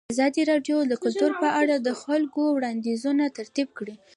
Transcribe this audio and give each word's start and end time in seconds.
ازادي 0.13 0.41
راډیو 0.51 0.77
د 0.85 0.93
کلتور 1.03 1.31
په 1.41 1.47
اړه 1.61 1.75
د 1.79 1.89
خلکو 2.03 2.41
وړاندیزونه 2.55 3.23
ترتیب 3.37 3.67
کړي. 3.77 3.95